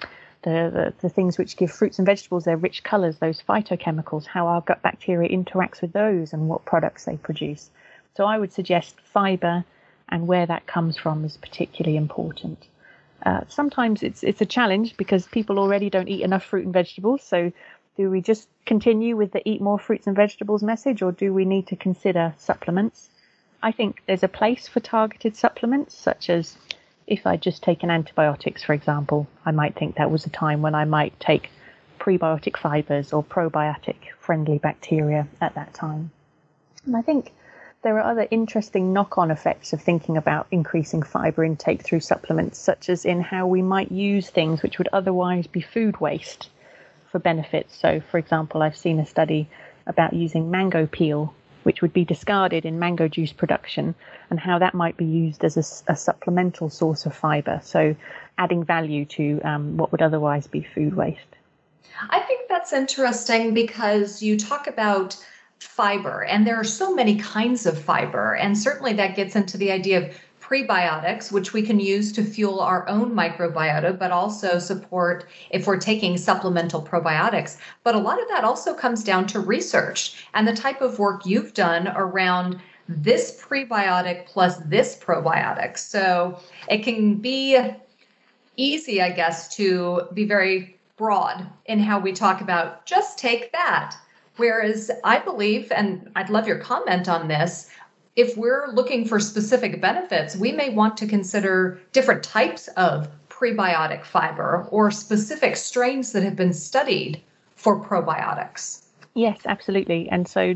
the, 0.49 0.95
the, 1.00 1.09
things 1.09 1.39
which 1.39 1.56
give 1.56 1.71
fruits 1.71 1.99
and 1.99 2.06
vegetables 2.06 2.45
their 2.45 2.56
rich 2.56 2.83
colors, 2.83 3.19
those 3.19 3.43
phytochemicals, 3.43 4.27
how 4.27 4.47
our 4.47 4.61
gut 4.61 4.83
bacteria 4.83 5.29
interacts 5.29 5.81
with 5.81 5.93
those 5.93 6.33
and 6.33 6.49
what 6.49 6.65
products 6.65 7.05
they 7.05 7.17
produce. 7.17 7.71
So 8.17 8.25
I 8.25 8.39
would 8.39 8.53
suggest 8.53 9.00
fiber 9.00 9.65
and 10.09 10.27
where 10.27 10.47
that 10.47 10.67
comes 10.67 10.97
from 10.97 11.25
is 11.25 11.37
particularly 11.37 11.97
important. 11.97 12.67
Uh, 13.25 13.41
sometimes 13.49 14.03
it's 14.03 14.23
it's 14.23 14.40
a 14.40 14.47
challenge 14.47 14.97
because 14.97 15.26
people 15.26 15.59
already 15.59 15.90
don't 15.90 16.09
eat 16.09 16.23
enough 16.23 16.45
fruit 16.45 16.64
and 16.64 16.73
vegetables. 16.73 17.23
So 17.23 17.52
do 17.97 18.11
we 18.11 18.21
just 18.21 18.49
continue 18.64 19.17
with 19.17 19.33
the 19.33 19.47
eat 19.49 19.61
more 19.61 19.78
fruits 19.78 20.07
and 20.07 20.14
vegetables 20.14 20.62
message 20.62 21.02
or 21.02 21.11
do 21.11 21.35
we 21.35 21.45
need 21.45 21.67
to 21.67 21.76
consider 21.76 22.33
supplements? 22.38 23.11
I 23.61 23.73
think 23.73 24.02
there's 24.07 24.23
a 24.23 24.28
place 24.28 24.69
for 24.69 24.78
targeted 24.78 25.35
supplements 25.35 25.97
such 25.97 26.31
as 26.31 26.57
if 27.09 27.27
I'd 27.27 27.43
just 27.43 27.62
taken 27.62 27.91
antibiotics, 27.91 28.62
for 28.62 28.75
example, 28.75 29.27
I 29.45 29.50
might 29.50 29.75
think 29.75 29.97
that 29.97 30.11
was 30.11 30.27
a 30.27 30.31
time 30.31 30.61
when 30.62 30.75
I 30.75 30.85
might 30.85 31.19
take 31.19 31.50
prebiotic 31.99 32.57
fibers 32.57 33.12
or 33.12 33.25
probiotic 33.25 33.97
friendly 34.21 34.59
bacteria 34.59 35.27
at 35.41 35.55
that 35.55 35.73
time. 35.75 36.11
And 36.85 36.97
I 36.97 37.03
think 37.03 37.33
there 37.83 37.99
are 37.99 38.11
other 38.11 38.29
interesting 38.31 38.93
knock 38.93 39.17
on 39.17 39.31
effects 39.31 39.73
of 39.73 39.81
thinking 39.81 40.17
about 40.17 40.47
increasing 40.50 41.03
fiber 41.03 41.45
intake 41.45 41.83
through 41.83 42.00
supplements, 42.00 42.59
such 42.59 42.91
as 42.91 43.05
in 43.05 43.23
how 43.23 43.47
we 43.47 43.62
might 43.62 43.91
use 43.91 44.29
things 44.29 44.62
which 44.62 44.79
would 44.79 44.88
otherwise 44.93 45.47
be 45.47 45.62
food 45.62 46.00
waste 46.00 46.50
for 47.11 47.19
benefits. 47.19 47.75
So, 47.75 48.00
for 48.00 48.19
example, 48.19 48.62
I've 48.62 48.77
seen 48.77 49.00
a 49.00 49.07
study 49.07 49.49
about 49.87 50.12
using 50.12 50.50
mango 50.50 50.87
peel 50.87 51.35
which 51.62 51.83
would 51.83 51.93
be 51.93 52.05
discarded 52.05 52.65
in 52.65 52.79
mango 52.79 53.09
juice 53.09 53.33
production, 53.33 53.95
and 54.31 54.41
how 54.41 54.59
that 54.59 54.75
might 54.75 54.97
be 54.97 55.05
used 55.05 55.45
as 55.45 55.57
a, 55.57 55.93
a 55.93 55.97
supplemental 55.97 56.71
source 56.71 57.07
of 57.07 57.15
fiber. 57.15 57.61
So, 57.62 57.95
adding 58.38 58.65
value 58.65 59.05
to 59.07 59.41
um, 59.43 59.77
what 59.77 59.93
would 59.93 60.03
otherwise 60.03 60.47
be 60.47 60.62
food 60.62 60.95
waste. 60.95 61.37
I 62.11 62.21
think 62.21 62.49
that's 62.49 62.73
interesting 62.73 63.55
because 63.55 64.23
you 64.23 64.38
talk 64.38 64.67
about 64.67 65.17
fiber, 65.59 66.23
and 66.23 66.47
there 66.47 66.57
are 66.57 66.65
so 66.65 66.95
many 66.95 67.17
kinds 67.17 67.67
of 67.67 67.81
fiber, 67.81 68.35
and 68.35 68.57
certainly 68.57 68.93
that 68.95 69.17
gets 69.17 69.35
into 69.35 69.59
the 69.59 69.73
idea 69.73 69.99
of 70.07 70.17
prebiotics, 70.49 71.31
which 71.31 71.52
we 71.52 71.62
can 71.62 71.78
use 71.78 72.12
to 72.12 72.25
fuel 72.25 72.61
our 72.61 72.88
own 72.88 73.12
microbiota, 73.12 73.99
but 73.99 74.11
also 74.11 74.59
support 74.59 75.26
if 75.50 75.67
we're 75.67 75.78
taking 75.78 76.17
supplemental 76.17 76.83
probiotics. 76.83 77.59
But 77.85 77.95
a 77.95 77.99
lot 77.99 78.21
of 78.21 78.28
that 78.28 78.45
also 78.45 78.75
comes 78.75 79.05
down 79.05 79.26
to 79.28 79.40
research 79.40 80.25
and 80.35 80.49
the 80.49 80.57
type 80.57 80.81
of 80.81 80.99
work 80.99 81.26
you've 81.26 81.55
done 81.55 81.88
around 81.88 82.61
this 82.88 83.38
prebiotic 83.43 84.26
plus 84.26 84.57
this 84.59 84.97
probiotic. 84.97 85.76
So 85.76 86.40
it 86.71 86.83
can 86.83 87.17
be 87.17 87.59
easy, 88.57 89.02
I 89.02 89.11
guess, 89.11 89.55
to 89.57 90.02
be 90.14 90.25
very 90.25 90.78
broad 90.97 91.47
in 91.67 91.78
how 91.78 91.99
we 92.00 92.12
talk 92.12 92.40
about 92.40 92.87
just 92.87 93.19
take 93.19 93.52
that. 93.52 93.95
Whereas 94.37 94.90
I 95.05 95.19
believe, 95.19 95.71
and 95.73 96.11
I'd 96.17 96.31
love 96.31 96.47
your 96.47 96.59
comment 96.59 97.09
on 97.09 97.28
this, 97.28 97.69
if 98.18 98.37
we're 98.37 98.66
looking 98.72 99.04
for 99.04 99.20
specific 99.20 99.80
benefits, 99.80 100.34
we 100.34 100.50
may 100.50 100.70
want 100.70 100.96
to 100.96 101.06
consider 101.06 101.80
different 101.92 102.25
types 102.25 102.66
of 102.76 103.08
prebiotic 103.28 104.04
fiber 104.04 104.66
or 104.72 104.90
specific 104.90 105.56
strains 105.56 106.10
that 106.10 106.25
have 106.25 106.34
been 106.34 106.52
studied 106.52 107.22
for 107.54 107.80
probiotics. 107.80 108.82
Yes, 109.14 109.38
absolutely. 109.46 110.08
And 110.10 110.26
so 110.26 110.54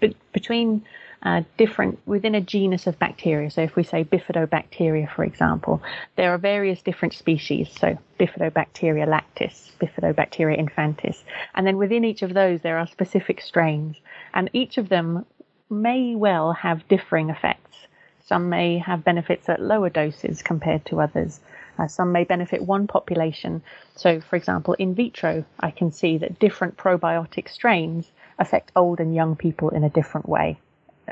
be- 0.00 0.16
between 0.32 0.82
uh, 1.22 1.42
different 1.58 1.98
within 2.06 2.34
a 2.34 2.40
genus 2.40 2.86
of 2.86 2.98
bacteria. 2.98 3.50
So, 3.50 3.60
if 3.60 3.76
we 3.76 3.84
say 3.84 4.04
bifidobacteria, 4.04 5.14
for 5.14 5.22
example, 5.22 5.82
there 6.16 6.32
are 6.32 6.38
various 6.38 6.82
different 6.82 7.14
species. 7.14 7.68
So, 7.78 7.96
bifidobacteria 8.18 9.06
lactis, 9.06 9.70
bifidobacteria 9.80 10.58
infantis, 10.58 11.22
and 11.54 11.64
then 11.64 11.76
within 11.76 12.04
each 12.04 12.22
of 12.22 12.34
those, 12.34 12.62
there 12.62 12.76
are 12.76 12.88
specific 12.88 13.40
strains, 13.40 13.96
and 14.34 14.50
each 14.52 14.78
of 14.78 14.88
them 14.88 15.24
may 15.72 16.14
well 16.14 16.52
have 16.52 16.86
differing 16.88 17.30
effects. 17.30 17.76
Some 18.24 18.48
may 18.48 18.78
have 18.78 19.04
benefits 19.04 19.48
at 19.48 19.60
lower 19.60 19.90
doses 19.90 20.42
compared 20.42 20.84
to 20.86 21.00
others. 21.00 21.40
Uh, 21.78 21.88
some 21.88 22.12
may 22.12 22.24
benefit 22.24 22.62
one 22.62 22.86
population. 22.86 23.62
So, 23.96 24.20
for 24.20 24.36
example, 24.36 24.74
in 24.74 24.94
vitro, 24.94 25.44
I 25.58 25.70
can 25.70 25.90
see 25.90 26.18
that 26.18 26.38
different 26.38 26.76
probiotic 26.76 27.48
strains 27.48 28.12
affect 28.38 28.70
old 28.76 29.00
and 29.00 29.14
young 29.14 29.34
people 29.36 29.70
in 29.70 29.82
a 29.82 29.90
different 29.90 30.28
way. 30.28 30.58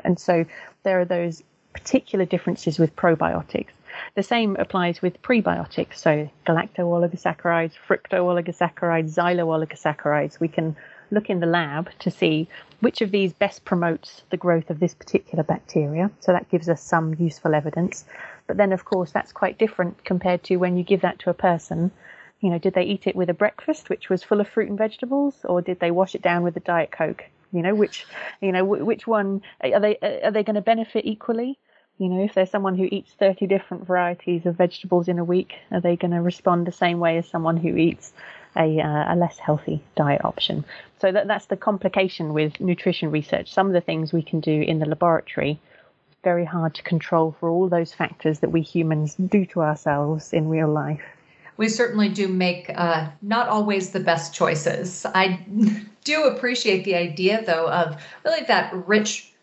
And 0.05 0.19
so 0.19 0.45
there 0.83 1.01
are 1.01 1.05
those 1.05 1.43
particular 1.73 2.25
differences 2.25 2.79
with 2.79 2.95
probiotics. 2.97 3.71
The 4.15 4.23
same 4.23 4.57
applies 4.57 5.03
with 5.03 5.21
prebiotics, 5.23 5.97
so 5.97 6.29
galacto-oligosaccharides, 6.47 7.73
fructo-oligosaccharides, 7.89 9.15
xylo-oligosaccharides. 9.15 10.41
We 10.41 10.49
can 10.49 10.77
look 11.11 11.31
in 11.31 11.41
the 11.41 11.47
lab 11.47 11.91
to 12.01 12.11
see 12.11 12.49
which 12.81 13.01
of 13.01 13.11
these 13.11 13.33
best 13.33 13.65
promotes 13.65 14.23
the 14.31 14.37
growth 14.37 14.71
of 14.71 14.81
this 14.81 14.95
particular 14.95 15.45
bacteria. 15.45 16.11
So 16.21 16.33
that 16.33 16.51
gives 16.51 16.69
us 16.69 16.83
some 16.83 17.15
useful 17.19 17.55
evidence. 17.55 18.05
But 18.47 18.57
then, 18.57 18.73
of 18.73 18.85
course, 18.85 19.13
that's 19.13 19.33
quite 19.33 19.59
different 19.59 20.05
compared 20.05 20.43
to 20.45 20.57
when 20.57 20.77
you 20.77 20.83
give 20.83 21.03
that 21.03 21.19
to 21.21 21.31
a 21.31 21.35
person. 21.35 21.91
You 22.41 22.51
know, 22.51 22.59
did 22.59 22.75
they 22.75 22.85
eat 22.85 23.07
it 23.07 23.15
with 23.15 23.29
a 23.29 23.35
breakfast 23.35 23.91
which 23.91 24.09
was 24.09 24.23
full 24.23 24.41
of 24.41 24.49
fruit 24.49 24.69
and 24.69 24.79
vegetables, 24.79 25.37
or 25.45 25.61
did 25.61 25.79
they 25.79 25.91
wash 25.91 26.15
it 26.15 26.23
down 26.23 26.43
with 26.43 26.57
a 26.57 26.61
diet 26.61 26.91
coke? 26.91 27.25
You 27.53 27.63
know, 27.63 27.75
which, 27.75 28.07
you 28.41 28.53
know, 28.53 28.65
which 28.65 29.07
one 29.07 29.43
are 29.63 29.81
they 29.81 29.99
are 30.23 30.31
they 30.31 30.43
going 30.43 30.55
to 30.55 30.63
benefit 30.63 31.05
equally? 31.05 31.59
You 31.99 32.09
know, 32.09 32.25
if 32.25 32.33
there's 32.33 32.51
someone 32.51 32.79
who 32.79 32.89
eats 32.91 33.13
30 33.13 33.47
different 33.47 33.87
varieties 33.87 34.47
of 34.47 34.57
vegetables 34.57 35.07
in 35.07 35.19
a 35.19 35.25
week, 35.25 35.53
are 35.71 35.83
they 35.83 35.97
going 35.97 36.13
to 36.13 36.23
respond 36.23 36.67
the 36.67 36.73
same 36.73 36.99
way 36.99 37.19
as 37.19 37.29
someone 37.29 37.59
who 37.59 37.77
eats 37.77 38.15
a, 38.57 38.81
uh, 38.81 39.15
a 39.15 39.17
less 39.17 39.39
healthy 39.39 39.83
diet 39.97 40.25
option? 40.25 40.65
So 41.01 41.13
that, 41.13 41.27
that's 41.27 41.47
the 41.47 41.57
complication 41.57 42.33
with 42.33 42.61
nutrition 42.61 43.11
research. 43.11 43.53
Some 43.53 43.67
of 43.67 43.73
the 43.73 43.81
things 43.81 44.13
we 44.13 44.23
can 44.23 44.41
do 44.41 44.63
in 44.63 44.79
the 44.79 44.87
laboratory, 44.87 45.61
very 46.23 46.45
hard 46.45 46.75
to 46.75 46.83
control 46.83 47.35
for 47.41 47.49
all 47.49 47.69
those 47.69 47.95
factors 47.95 48.41
that 48.41 48.51
we 48.51 48.61
humans 48.61 49.15
do 49.15 49.47
to 49.47 49.63
ourselves 49.63 50.33
in 50.33 50.49
real 50.49 50.69
life 50.69 51.03
we 51.61 51.69
certainly 51.69 52.09
do 52.09 52.27
make 52.27 52.71
uh, 52.75 53.11
not 53.21 53.47
always 53.49 53.91
the 53.91 54.01
best 54.01 54.33
choices. 54.33 55.05
I 55.15 55.45
do 56.05 56.25
appreciate 56.25 56.85
the 56.85 56.95
idea, 56.95 57.45
though, 57.45 57.69
of 57.69 58.03
really 58.25 58.45
that 58.47 58.73
rich 58.87 59.35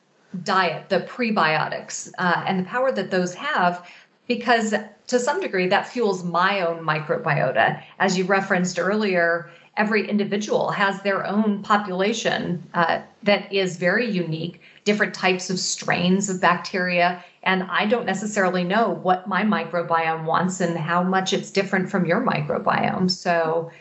diet, 0.44 0.90
the 0.90 1.02
prebiotics, 1.02 2.12
uh, 2.18 2.44
and 2.48 2.60
the 2.60 2.64
power 2.64 2.92
that 2.92 3.12
those 3.12 3.36
have, 3.36 3.88
because 4.28 4.74
to 5.08 5.20
some 5.20 5.40
degree 5.40 5.68
that 5.68 5.88
fuels 5.88 6.24
my 6.24 6.62
own 6.62 6.84
microbiota. 6.84 7.82
As 8.00 8.18
you 8.18 8.26
referenced 8.26 8.78
earlier, 8.78 9.50
every 9.78 10.08
individual 10.10 10.70
has 10.72 11.02
their 11.02 11.26
own 11.26 11.64
population 11.64 12.68
uh, 12.74 13.02
that 13.24 13.52
is 13.54 13.78
very 13.78 14.10
unique, 14.10 14.62
different 14.84 15.14
types 15.14 15.50
of 15.50 15.60
strains 15.60 16.30
of 16.30 16.42
bacteria. 16.42 17.24
And 17.44 17.64
I 17.64 17.86
don't 17.86 18.06
necessarily 18.06 18.64
know 18.64 18.90
what 18.90 19.28
my 19.28 19.44
microbiome 19.44 20.26
wants 20.26 20.60
and 20.60 20.78
how 20.78 21.04
much 21.04 21.32
it's 21.32 21.52
different 21.52 21.90
from 21.90 22.06
your 22.06 22.22
microbiome. 22.22 23.10
So, 23.10 23.72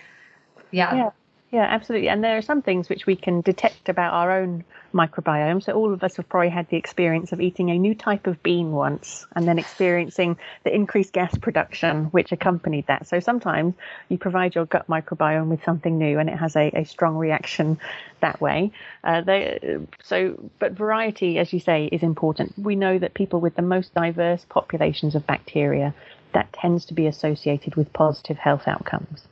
yeah. 0.70 0.94
Yeah, 0.94 1.10
yeah 1.50 1.64
absolutely. 1.64 2.08
And 2.08 2.22
there 2.22 2.36
are 2.36 2.42
some 2.42 2.62
things 2.62 2.88
which 2.88 3.06
we 3.06 3.16
can 3.16 3.40
detect 3.40 3.88
about 3.88 4.12
our 4.12 4.40
own 4.40 4.64
microbiome. 4.92 5.62
So 5.62 5.72
all 5.72 5.92
of 5.92 6.02
us 6.02 6.16
have 6.16 6.28
probably 6.28 6.48
had 6.48 6.68
the 6.70 6.76
experience 6.76 7.32
of 7.32 7.40
eating 7.40 7.70
a 7.70 7.78
new 7.78 7.94
type 7.94 8.26
of 8.26 8.42
bean 8.42 8.72
once 8.72 9.26
and 9.34 9.46
then 9.46 9.58
experiencing 9.58 10.38
the 10.64 10.74
increased 10.74 11.12
gas 11.12 11.36
production 11.38 12.06
which 12.06 12.32
accompanied 12.32 12.86
that. 12.86 13.06
So 13.06 13.20
sometimes 13.20 13.74
you 14.08 14.18
provide 14.18 14.54
your 14.54 14.66
gut 14.66 14.88
microbiome 14.88 15.48
with 15.48 15.62
something 15.64 15.98
new 15.98 16.18
and 16.18 16.28
it 16.28 16.36
has 16.36 16.56
a, 16.56 16.70
a 16.74 16.84
strong 16.84 17.16
reaction 17.16 17.78
that 18.20 18.40
way. 18.40 18.72
Uh, 19.04 19.20
they, 19.20 19.78
so, 20.02 20.50
but 20.58 20.72
variety, 20.72 21.38
as 21.38 21.52
you 21.52 21.60
say, 21.60 21.86
is 21.92 22.02
important. 22.02 22.58
We 22.58 22.74
know 22.74 22.98
that 22.98 23.14
people 23.14 23.40
with 23.40 23.54
the 23.54 23.62
most 23.62 23.94
diverse 23.94 24.44
populations 24.48 25.14
of 25.14 25.26
bacteria 25.26 25.94
that 26.32 26.52
tends 26.52 26.86
to 26.86 26.94
be 26.94 27.06
associated 27.06 27.76
with 27.76 27.92
positive 27.92 28.36
health 28.36 28.66
outcomes 28.66 29.26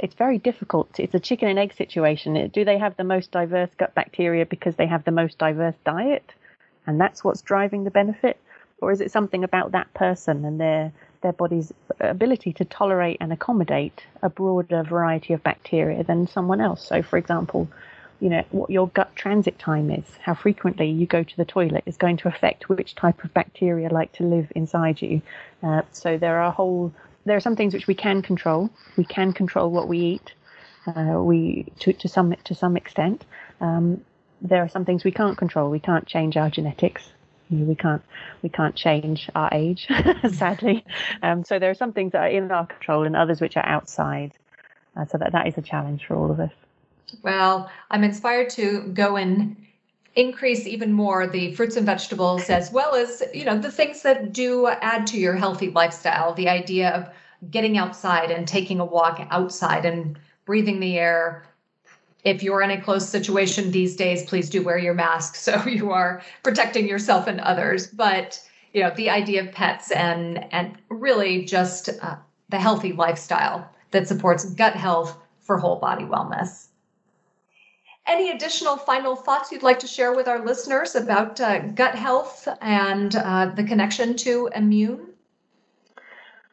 it's 0.00 0.14
very 0.14 0.38
difficult. 0.38 0.98
It's 0.98 1.14
a 1.14 1.20
chicken 1.20 1.48
and 1.48 1.58
egg 1.58 1.74
situation. 1.74 2.48
Do 2.48 2.64
they 2.64 2.78
have 2.78 2.96
the 2.96 3.04
most 3.04 3.30
diverse 3.30 3.70
gut 3.78 3.94
bacteria 3.94 4.46
because 4.46 4.76
they 4.76 4.86
have 4.86 5.04
the 5.04 5.10
most 5.10 5.38
diverse 5.38 5.74
diet, 5.84 6.32
and 6.86 7.00
that's 7.00 7.24
what's 7.24 7.42
driving 7.42 7.84
the 7.84 7.90
benefit, 7.90 8.38
or 8.80 8.92
is 8.92 9.00
it 9.00 9.10
something 9.10 9.44
about 9.44 9.72
that 9.72 9.92
person 9.94 10.44
and 10.44 10.60
their 10.60 10.92
their 11.20 11.32
body's 11.32 11.72
ability 12.00 12.52
to 12.52 12.64
tolerate 12.64 13.16
and 13.20 13.32
accommodate 13.32 14.04
a 14.22 14.30
broader 14.30 14.84
variety 14.84 15.32
of 15.32 15.42
bacteria 15.42 16.04
than 16.04 16.26
someone 16.28 16.60
else? 16.60 16.86
So, 16.86 17.02
for 17.02 17.16
example, 17.16 17.68
you 18.20 18.28
know 18.28 18.44
what 18.50 18.70
your 18.70 18.88
gut 18.88 19.14
transit 19.16 19.58
time 19.58 19.90
is, 19.90 20.04
how 20.20 20.34
frequently 20.34 20.88
you 20.88 21.06
go 21.06 21.22
to 21.22 21.36
the 21.36 21.44
toilet 21.44 21.84
is 21.86 21.96
going 21.96 22.16
to 22.18 22.28
affect 22.28 22.68
which 22.68 22.94
type 22.94 23.22
of 23.24 23.32
bacteria 23.34 23.88
like 23.88 24.12
to 24.12 24.24
live 24.24 24.50
inside 24.54 25.00
you. 25.00 25.22
Uh, 25.62 25.82
so 25.92 26.18
there 26.18 26.40
are 26.40 26.50
whole 26.50 26.92
there 27.28 27.36
are 27.36 27.40
some 27.40 27.56
things 27.56 27.74
which 27.74 27.86
we 27.86 27.94
can 27.94 28.22
control. 28.22 28.70
We 28.96 29.04
can 29.04 29.32
control 29.32 29.70
what 29.70 29.88
we 29.88 29.98
eat. 29.98 30.32
Uh, 30.86 31.22
we 31.22 31.66
to, 31.80 31.92
to 31.92 32.08
some 32.08 32.34
to 32.44 32.54
some 32.54 32.76
extent. 32.76 33.24
Um, 33.60 34.02
there 34.40 34.62
are 34.62 34.68
some 34.68 34.84
things 34.84 35.04
we 35.04 35.10
can't 35.10 35.36
control. 35.36 35.70
We 35.70 35.80
can't 35.80 36.06
change 36.06 36.36
our 36.36 36.48
genetics. 36.50 37.10
We 37.50 37.74
can't 37.74 38.02
we 38.42 38.48
can't 38.48 38.74
change 38.74 39.28
our 39.34 39.48
age, 39.52 39.88
sadly. 40.32 40.84
Um, 41.22 41.44
so 41.44 41.58
there 41.58 41.70
are 41.70 41.74
some 41.74 41.92
things 41.92 42.12
that 42.12 42.22
are 42.22 42.28
in 42.28 42.50
our 42.50 42.66
control 42.66 43.04
and 43.04 43.16
others 43.16 43.40
which 43.40 43.56
are 43.56 43.66
outside. 43.66 44.32
Uh, 44.96 45.04
so 45.06 45.18
that 45.18 45.32
that 45.32 45.46
is 45.46 45.56
a 45.56 45.62
challenge 45.62 46.06
for 46.06 46.16
all 46.16 46.30
of 46.30 46.40
us. 46.40 46.52
Well, 47.22 47.70
I'm 47.90 48.04
inspired 48.04 48.50
to 48.50 48.82
go 48.92 49.16
and 49.16 49.56
increase 50.14 50.66
even 50.66 50.92
more 50.92 51.26
the 51.26 51.54
fruits 51.54 51.76
and 51.76 51.86
vegetables 51.86 52.50
as 52.50 52.72
well 52.72 52.94
as 52.94 53.22
you 53.32 53.44
know 53.44 53.58
the 53.58 53.70
things 53.70 54.02
that 54.02 54.32
do 54.32 54.66
add 54.66 55.06
to 55.08 55.18
your 55.18 55.36
healthy 55.36 55.70
lifestyle. 55.70 56.34
The 56.34 56.48
idea 56.48 56.90
of 56.90 57.08
getting 57.50 57.78
outside 57.78 58.30
and 58.30 58.46
taking 58.46 58.80
a 58.80 58.84
walk 58.84 59.26
outside 59.30 59.84
and 59.84 60.18
breathing 60.44 60.80
the 60.80 60.98
air. 60.98 61.44
If 62.24 62.42
you're 62.42 62.62
in 62.62 62.70
a 62.70 62.80
close 62.80 63.08
situation 63.08 63.70
these 63.70 63.94
days 63.96 64.24
please 64.24 64.50
do 64.50 64.62
wear 64.62 64.78
your 64.78 64.94
mask 64.94 65.34
so 65.46 65.64
you 65.66 65.92
are 65.92 66.22
protecting 66.42 66.88
yourself 66.88 67.26
and 67.26 67.40
others. 67.40 67.86
But 67.86 68.40
you 68.72 68.82
know 68.82 68.92
the 68.96 69.10
idea 69.10 69.42
of 69.42 69.52
pets 69.52 69.90
and 69.90 70.52
and 70.52 70.76
really 70.88 71.44
just 71.44 71.90
uh, 72.02 72.16
the 72.48 72.58
healthy 72.58 72.92
lifestyle 72.92 73.70
that 73.90 74.08
supports 74.08 74.44
gut 74.44 74.74
health 74.74 75.16
for 75.40 75.58
whole 75.58 75.76
body 75.76 76.04
wellness 76.04 76.68
any 78.08 78.30
additional 78.30 78.76
final 78.76 79.14
thoughts 79.14 79.52
you'd 79.52 79.62
like 79.62 79.78
to 79.80 79.86
share 79.86 80.14
with 80.14 80.26
our 80.26 80.44
listeners 80.44 80.94
about 80.94 81.40
uh, 81.40 81.60
gut 81.60 81.94
health 81.94 82.48
and 82.60 83.14
uh, 83.14 83.46
the 83.54 83.64
connection 83.64 84.16
to 84.16 84.48
immune? 84.54 85.08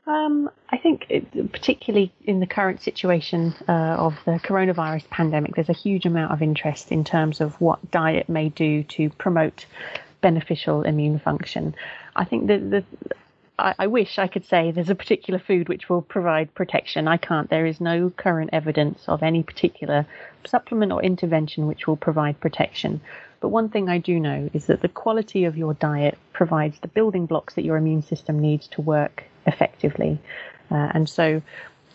Um, 0.08 0.52
I 0.70 0.78
think, 0.78 1.08
it, 1.10 1.52
particularly 1.52 2.14
in 2.26 2.40
the 2.40 2.46
current 2.46 2.82
situation 2.82 3.56
uh, 3.68 3.72
of 3.98 4.20
the 4.26 4.34
coronavirus 4.34 5.10
pandemic, 5.10 5.56
there's 5.56 5.70
a 5.70 5.74
huge 5.74 6.06
amount 6.06 6.32
of 6.32 6.44
interest 6.44 6.92
in 6.92 7.04
terms 7.04 7.42
of 7.42 7.60
what 7.60 7.90
diet 7.90 8.30
may 8.30 8.50
do 8.50 8.84
to 8.84 9.10
promote 9.12 9.66
beneficial 10.22 10.84
immune 10.84 11.18
function. 11.18 11.74
I 12.16 12.26
think 12.26 12.48
that 12.48 12.70
the 12.70 12.84
I, 13.58 13.76
I, 13.80 13.88
wish 13.88 14.20
I 14.20 14.28
could 14.28 14.46
say 14.46 14.72
there's 14.72 14.90
a 14.90 14.96
particular 14.96 15.40
food 15.40 15.70
which 15.70 15.90
will 15.90 16.02
provide 16.02 16.54
protection. 16.54 17.08
I 17.08 17.18
can't. 17.18 17.50
There 17.50 17.66
is 17.66 17.80
no 17.80 18.10
current 18.10 18.50
evidence 18.54 19.04
of 19.08 19.24
any 19.24 19.44
particular 19.44 20.06
supplement 20.46 20.92
or 20.92 21.02
intervention 21.02 21.68
which 21.68 21.88
will 21.88 21.98
provide 21.98 22.40
protection. 22.40 23.02
But 23.40 23.50
one 23.50 23.70
thing 23.70 23.90
I 23.90 23.98
do 23.98 24.20
know 24.20 24.50
is 24.54 24.66
that 24.66 24.82
the 24.82 24.90
quality 24.90 25.46
of 25.46 25.58
your 25.58 25.74
diet 25.76 26.18
provides 26.34 26.80
the 26.80 26.88
building 26.88 27.26
blocks 27.26 27.54
that 27.56 27.66
your 27.66 27.78
immune 27.78 28.02
system 28.02 28.40
needs 28.40 28.68
to 28.70 28.82
work 28.82 29.24
effectively. 29.46 30.20
Uh, 30.72 30.90
and 30.94 31.08
so, 31.08 31.42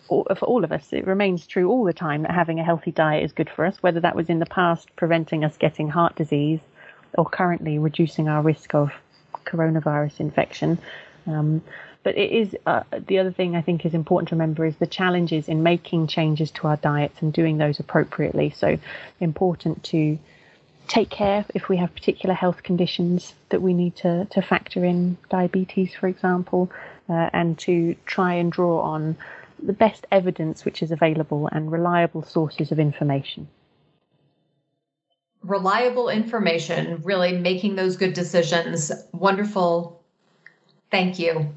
for 0.07 0.45
all 0.45 0.63
of 0.63 0.71
us, 0.71 0.91
it 0.91 1.07
remains 1.07 1.47
true 1.47 1.69
all 1.69 1.85
the 1.85 1.93
time 1.93 2.23
that 2.23 2.31
having 2.31 2.59
a 2.59 2.63
healthy 2.63 2.91
diet 2.91 3.23
is 3.23 3.31
good 3.31 3.49
for 3.49 3.65
us, 3.65 3.81
whether 3.81 3.99
that 3.99 4.15
was 4.15 4.29
in 4.29 4.39
the 4.39 4.45
past 4.45 4.93
preventing 4.95 5.43
us 5.43 5.55
getting 5.57 5.89
heart 5.89 6.15
disease 6.15 6.59
or 7.17 7.25
currently 7.25 7.79
reducing 7.79 8.27
our 8.27 8.41
risk 8.41 8.73
of 8.73 8.91
coronavirus 9.45 10.19
infection. 10.19 10.77
Um, 11.27 11.61
but 12.03 12.17
it 12.17 12.31
is 12.31 12.55
uh, 12.65 12.83
the 13.07 13.19
other 13.19 13.31
thing 13.31 13.55
I 13.55 13.61
think 13.61 13.85
is 13.85 13.93
important 13.93 14.29
to 14.29 14.35
remember 14.35 14.65
is 14.65 14.75
the 14.77 14.87
challenges 14.87 15.47
in 15.47 15.61
making 15.61 16.07
changes 16.07 16.49
to 16.51 16.67
our 16.67 16.77
diets 16.77 17.21
and 17.21 17.31
doing 17.31 17.57
those 17.57 17.79
appropriately. 17.79 18.49
So 18.49 18.77
important 19.19 19.83
to 19.85 20.17
take 20.87 21.09
care 21.09 21.45
if 21.53 21.69
we 21.69 21.77
have 21.77 21.93
particular 21.93 22.33
health 22.33 22.63
conditions 22.63 23.33
that 23.49 23.61
we 23.61 23.73
need 23.73 23.95
to, 23.97 24.25
to 24.31 24.41
factor 24.41 24.83
in, 24.83 25.17
diabetes, 25.29 25.93
for 25.93 26.07
example, 26.07 26.71
uh, 27.07 27.29
and 27.33 27.57
to 27.59 27.95
try 28.05 28.33
and 28.33 28.51
draw 28.51 28.81
on 28.81 29.15
the 29.61 29.73
best 29.73 30.07
evidence 30.11 30.65
which 30.65 30.81
is 30.81 30.91
available 30.91 31.47
and 31.51 31.71
reliable 31.71 32.23
sources 32.23 32.71
of 32.71 32.79
information. 32.79 33.47
Reliable 35.43 36.09
information, 36.09 37.01
really 37.03 37.37
making 37.37 37.75
those 37.75 37.95
good 37.95 38.13
decisions. 38.13 38.91
Wonderful. 39.13 40.00
Thank 40.91 41.19
you. 41.19 41.49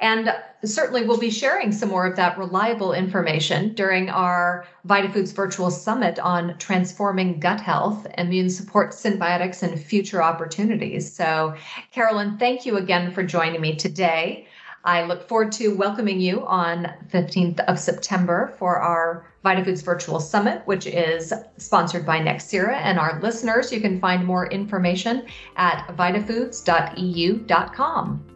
And 0.00 0.34
certainly 0.64 1.04
we'll 1.04 1.18
be 1.18 1.30
sharing 1.30 1.70
some 1.72 1.90
more 1.90 2.06
of 2.06 2.16
that 2.16 2.36
reliable 2.38 2.92
information 2.92 3.72
during 3.74 4.10
our 4.10 4.66
VitaFoods 4.86 5.34
virtual 5.34 5.70
summit 5.70 6.18
on 6.18 6.58
transforming 6.58 7.38
gut 7.38 7.60
health, 7.60 8.04
immune 8.18 8.50
support, 8.50 8.90
synbiotics, 8.90 9.62
and 9.62 9.80
future 9.80 10.20
opportunities. 10.22 11.12
So, 11.12 11.54
Caroline, 11.92 12.36
thank 12.38 12.66
you 12.66 12.78
again 12.78 13.12
for 13.12 13.22
joining 13.22 13.60
me 13.60 13.76
today. 13.76 14.48
I 14.84 15.04
look 15.04 15.28
forward 15.28 15.52
to 15.52 15.76
welcoming 15.76 16.20
you 16.20 16.44
on 16.46 16.90
15th 17.12 17.60
of 17.60 17.78
September 17.78 18.52
for 18.58 18.78
our 18.78 19.30
VitaFoods 19.44 19.84
Virtual 19.84 20.18
Summit, 20.20 20.62
which 20.64 20.86
is 20.86 21.34
sponsored 21.58 22.06
by 22.06 22.18
Nexira. 22.18 22.72
And 22.74 22.98
our 22.98 23.20
listeners, 23.20 23.70
you 23.70 23.82
can 23.82 24.00
find 24.00 24.24
more 24.24 24.48
information 24.48 25.26
at 25.56 25.86
vitafoods.eu.com. 25.96 28.29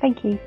Thank 0.00 0.24
you. 0.24 0.38